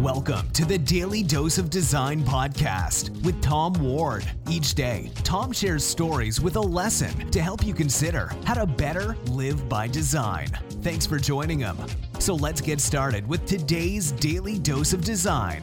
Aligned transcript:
Welcome 0.00 0.50
to 0.50 0.64
the 0.64 0.76
Daily 0.76 1.22
Dose 1.22 1.56
of 1.56 1.70
Design 1.70 2.24
podcast 2.24 3.10
with 3.24 3.40
Tom 3.40 3.74
Ward. 3.74 4.24
Each 4.50 4.74
day, 4.74 5.12
Tom 5.22 5.52
shares 5.52 5.84
stories 5.84 6.40
with 6.40 6.56
a 6.56 6.60
lesson 6.60 7.30
to 7.30 7.40
help 7.40 7.64
you 7.64 7.72
consider 7.72 8.32
how 8.44 8.54
to 8.54 8.66
better 8.66 9.16
live 9.26 9.68
by 9.68 9.86
design. 9.86 10.48
Thanks 10.82 11.06
for 11.06 11.16
joining 11.16 11.60
him. 11.60 11.76
So 12.18 12.34
let's 12.34 12.60
get 12.60 12.80
started 12.80 13.24
with 13.24 13.46
today's 13.46 14.10
Daily 14.10 14.58
Dose 14.58 14.92
of 14.92 15.04
Design. 15.04 15.62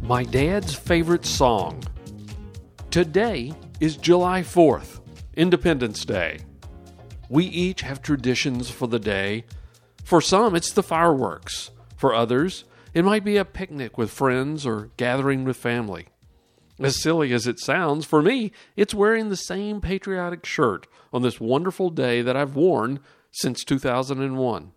My 0.00 0.24
dad's 0.24 0.74
favorite 0.74 1.24
song. 1.24 1.84
Today 2.90 3.52
is 3.78 3.96
July 3.96 4.40
4th, 4.42 4.98
Independence 5.34 6.04
Day. 6.04 6.40
We 7.28 7.44
each 7.44 7.82
have 7.82 8.02
traditions 8.02 8.70
for 8.70 8.88
the 8.88 8.98
day. 8.98 9.44
For 10.02 10.20
some, 10.20 10.56
it's 10.56 10.72
the 10.72 10.82
fireworks. 10.82 11.70
For 11.96 12.12
others, 12.12 12.64
it 12.94 13.04
might 13.04 13.24
be 13.24 13.36
a 13.36 13.44
picnic 13.44 13.96
with 13.96 14.10
friends 14.10 14.66
or 14.66 14.90
gathering 14.96 15.44
with 15.44 15.56
family. 15.56 16.08
As 16.78 17.00
silly 17.00 17.32
as 17.32 17.46
it 17.46 17.60
sounds, 17.60 18.04
for 18.04 18.22
me, 18.22 18.52
it's 18.76 18.94
wearing 18.94 19.28
the 19.28 19.36
same 19.36 19.80
patriotic 19.80 20.44
shirt 20.44 20.86
on 21.12 21.22
this 21.22 21.40
wonderful 21.40 21.90
day 21.90 22.22
that 22.22 22.36
I've 22.36 22.56
worn 22.56 23.00
since 23.30 23.64
2001. 23.64 24.72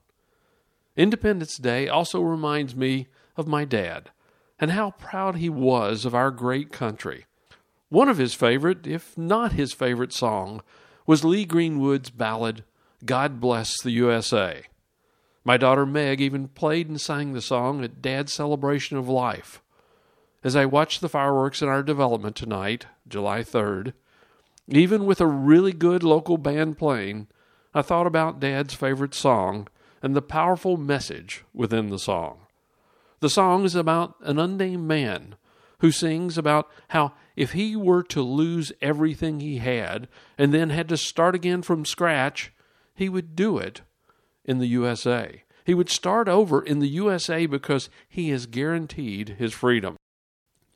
Independence 0.95 1.57
Day 1.57 1.87
also 1.87 2.21
reminds 2.21 2.75
me 2.75 3.07
of 3.35 3.47
my 3.47 3.65
dad 3.65 4.11
and 4.59 4.71
how 4.71 4.91
proud 4.91 5.35
he 5.35 5.49
was 5.49 6.05
of 6.05 6.15
our 6.15 6.31
great 6.31 6.71
country. 6.71 7.25
One 7.89 8.07
of 8.07 8.17
his 8.17 8.33
favorite, 8.33 8.87
if 8.87 9.17
not 9.17 9.53
his 9.53 9.73
favorite 9.73 10.13
song, 10.13 10.61
was 11.05 11.25
Lee 11.25 11.45
Greenwood's 11.45 12.09
ballad, 12.09 12.63
God 13.03 13.39
Bless 13.39 13.81
the 13.81 13.91
USA. 13.91 14.63
My 15.47 15.57
daughter 15.57 15.85
Meg 15.85 16.19
even 16.21 16.47
played 16.47 16.89
and 16.89 16.99
sang 16.99 17.33
the 17.33 17.41
song 17.41 17.83
at 17.83 18.01
Dad's 18.01 18.33
celebration 18.33 18.97
of 18.97 19.07
life. 19.07 19.61
As 20.43 20.55
I 20.55 20.65
watched 20.65 21.01
the 21.01 21.09
fireworks 21.09 21.61
in 21.61 21.67
our 21.67 21.83
development 21.83 22.35
tonight, 22.35 22.87
July 23.07 23.41
3rd, 23.41 23.93
even 24.67 25.05
with 25.05 25.21
a 25.21 25.27
really 25.27 25.71
good 25.71 26.01
local 26.01 26.39
band 26.39 26.79
playing, 26.79 27.27
I 27.75 27.83
thought 27.83 28.07
about 28.07 28.39
Dad's 28.39 28.73
favorite 28.73 29.13
song 29.13 29.67
and 30.01 30.15
the 30.15 30.21
powerful 30.21 30.77
message 30.77 31.45
within 31.53 31.89
the 31.89 31.99
song. 31.99 32.39
The 33.19 33.29
song 33.29 33.65
is 33.65 33.75
about 33.75 34.15
an 34.21 34.39
unnamed 34.39 34.87
man 34.87 35.35
who 35.79 35.91
sings 35.91 36.39
about 36.39 36.71
how 36.89 37.13
if 37.35 37.51
he 37.51 37.75
were 37.75 38.01
to 38.01 38.23
lose 38.23 38.71
everything 38.81 39.39
he 39.39 39.57
had 39.57 40.07
and 40.39 40.51
then 40.51 40.71
had 40.71 40.89
to 40.89 40.97
start 40.97 41.35
again 41.35 41.61
from 41.61 41.85
scratch, 41.85 42.51
he 42.95 43.09
would 43.09 43.35
do 43.35 43.59
it 43.59 43.81
in 44.45 44.59
the 44.59 44.67
USA. 44.67 45.43
He 45.65 45.73
would 45.73 45.89
start 45.89 46.27
over 46.29 46.61
in 46.61 46.79
the 46.79 46.87
USA 46.87 47.45
because 47.45 47.89
he 48.07 48.31
is 48.31 48.45
guaranteed 48.45 49.35
his 49.39 49.53
freedom. 49.53 49.97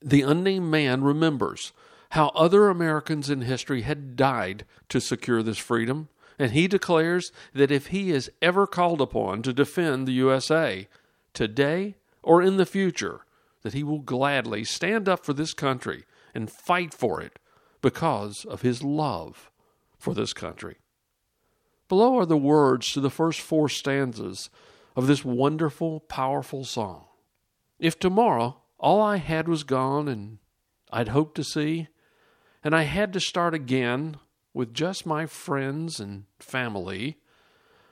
The 0.01 0.23
unnamed 0.23 0.71
man 0.71 1.03
remembers 1.03 1.73
how 2.11 2.29
other 2.29 2.69
Americans 2.69 3.29
in 3.29 3.41
history 3.41 3.83
had 3.83 4.15
died 4.15 4.65
to 4.89 4.99
secure 4.99 5.43
this 5.43 5.59
freedom, 5.59 6.09
and 6.39 6.53
he 6.53 6.67
declares 6.67 7.31
that 7.53 7.69
if 7.69 7.87
he 7.87 8.09
is 8.09 8.31
ever 8.41 8.65
called 8.65 9.01
upon 9.01 9.43
to 9.43 9.53
defend 9.53 10.07
the 10.07 10.13
USA, 10.13 10.87
today 11.33 11.95
or 12.23 12.41
in 12.41 12.57
the 12.57 12.65
future, 12.65 13.21
that 13.61 13.73
he 13.73 13.83
will 13.83 13.99
gladly 13.99 14.63
stand 14.63 15.07
up 15.07 15.23
for 15.23 15.33
this 15.33 15.53
country 15.53 16.05
and 16.33 16.49
fight 16.49 16.93
for 16.93 17.21
it 17.21 17.37
because 17.81 18.45
of 18.45 18.61
his 18.61 18.83
love 18.83 19.51
for 19.97 20.13
this 20.13 20.33
country. 20.33 20.77
Below 21.89 22.19
are 22.19 22.25
the 22.25 22.37
words 22.37 22.91
to 22.93 23.01
the 23.01 23.09
first 23.09 23.41
four 23.41 23.67
stanzas 23.67 24.51
of 24.95 25.07
this 25.07 25.25
wonderful, 25.25 26.01
powerful 26.01 26.63
song. 26.63 27.05
If 27.79 27.99
tomorrow 27.99 28.61
all 28.77 29.01
I 29.01 29.17
had 29.17 29.47
was 29.47 29.63
gone 29.63 30.07
and 30.07 30.37
I'd 30.91 31.07
hoped 31.09 31.35
to 31.35 31.43
see, 31.43 31.87
and 32.63 32.75
I 32.75 32.83
had 32.83 33.11
to 33.13 33.19
start 33.19 33.55
again 33.55 34.17
with 34.53 34.73
just 34.73 35.05
my 35.05 35.25
friends 35.25 35.99
and 35.99 36.25
family, 36.39 37.17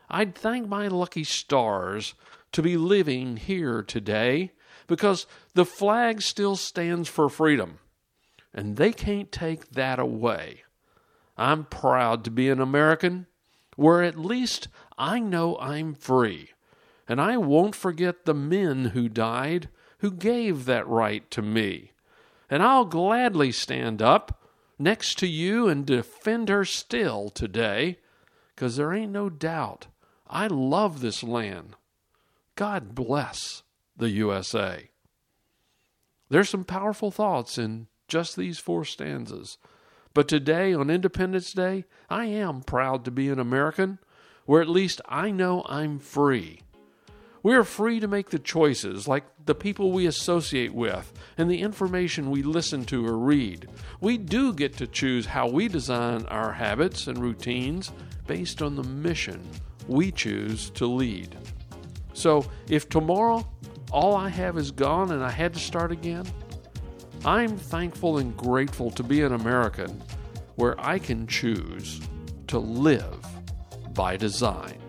I'd 0.10 0.36
thank 0.36 0.68
my 0.68 0.88
lucky 0.88 1.24
stars 1.24 2.14
to 2.52 2.62
be 2.62 2.78
living 2.78 3.38
here 3.38 3.82
today 3.82 4.52
because 4.86 5.26
the 5.56 5.66
flag 5.66 6.22
still 6.22 6.56
stands 6.56 7.10
for 7.10 7.30
freedom, 7.30 7.80
and 8.54 8.78
they 8.78 8.92
can't 8.92 9.32
take 9.32 9.72
that 9.72 9.98
away. 9.98 10.64
I'm 11.36 11.66
proud 11.66 12.24
to 12.26 12.32
be 12.32 12.50
an 12.50 12.62
American 12.62 13.26
where 13.78 14.04
at 14.04 14.20
least 14.20 14.68
I 14.98 15.20
know 15.20 15.58
I'm 15.60 15.94
free. 15.94 16.50
And 17.08 17.22
I 17.22 17.38
won't 17.38 17.76
forget 17.76 18.26
the 18.26 18.34
men 18.34 18.86
who 18.86 19.08
died, 19.08 19.70
who 20.00 20.12
gave 20.12 20.66
that 20.66 20.86
right 20.86 21.30
to 21.32 21.42
me. 21.42 21.94
And 22.50 22.62
I'll 22.62 22.84
gladly 22.84 23.54
stand 23.54 24.02
up 24.02 24.44
next 24.78 25.18
to 25.20 25.28
you 25.28 25.70
and 25.70 25.86
defend 25.86 26.50
her 26.50 26.66
still 26.66 27.30
today, 27.30 28.00
'cause 28.56 28.76
there 28.76 28.94
ain't 28.94 29.12
no 29.12 29.30
doubt 29.30 29.88
I 30.28 30.48
love 30.48 31.00
this 31.00 31.24
land. 31.24 31.78
God 32.56 32.94
bless 32.94 33.64
the 33.96 34.10
USA. 34.10 34.90
There's 36.30 36.50
some 36.50 36.66
powerful 36.66 37.12
thoughts 37.12 37.58
in 37.58 37.88
just 38.08 38.36
these 38.36 38.60
four 38.60 38.84
stanzas. 38.84 39.58
But 40.18 40.28
today, 40.28 40.74
on 40.74 40.90
Independence 40.90 41.54
Day, 41.54 41.86
I 42.10 42.26
am 42.26 42.64
proud 42.64 43.06
to 43.06 43.12
be 43.12 43.30
an 43.30 43.38
American, 43.38 44.00
where 44.48 44.64
at 44.64 44.68
least 44.68 45.00
I 45.08 45.30
know 45.30 45.64
I'm 45.70 46.00
free. 46.00 46.62
We 47.44 47.54
are 47.54 47.64
free 47.64 48.00
to 48.00 48.08
make 48.08 48.32
the 48.32 48.40
choices, 48.40 49.08
like 49.08 49.26
the 49.46 49.54
people 49.54 49.92
we 49.92 50.08
associate 50.08 50.74
with 50.74 51.14
and 51.38 51.52
the 51.52 51.62
information 51.62 52.32
we 52.32 52.42
listen 52.42 52.84
to 52.86 53.06
or 53.06 53.16
read. 53.16 53.70
We 54.02 54.18
do 54.18 54.56
get 54.56 54.76
to 54.78 54.88
choose 54.88 55.28
how 55.28 55.50
we 55.50 55.68
design 55.68 56.26
our 56.30 56.52
habits 56.52 57.06
and 57.06 57.20
routines 57.20 57.92
based 58.26 58.64
on 58.64 58.76
the 58.76 58.82
mission 58.82 59.48
we 59.88 60.12
choose 60.12 60.72
to 60.72 60.88
lead. 60.88 61.38
So, 62.14 62.44
if 62.68 62.90
tomorrow 62.90 63.48
all 63.92 64.16
I 64.16 64.30
have 64.30 64.58
is 64.58 64.72
gone 64.72 65.12
and 65.12 65.24
I 65.24 65.30
had 65.30 65.54
to 65.54 65.60
start 65.60 65.92
again, 65.92 66.26
I'm 67.26 67.58
thankful 67.58 68.20
and 68.20 68.36
grateful 68.38 68.92
to 68.92 69.04
be 69.04 69.22
an 69.24 69.34
American 69.34 70.02
where 70.56 70.80
I 70.80 71.00
can 71.00 71.28
choose 71.28 72.00
to 72.48 72.60
live 72.60 73.26
by 73.94 74.18
design. 74.18 74.80